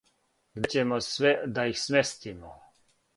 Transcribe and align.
Где 0.61 0.71
ћемо 0.75 0.97
све 1.07 1.33
да 1.57 1.65
их 1.73 1.77
сместимо? 1.83 2.55